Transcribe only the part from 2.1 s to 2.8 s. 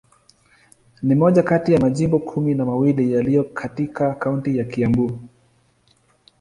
kumi na